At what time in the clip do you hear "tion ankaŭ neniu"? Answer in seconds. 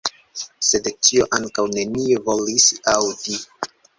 1.09-2.23